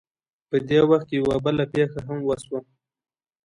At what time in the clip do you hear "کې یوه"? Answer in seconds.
1.09-1.35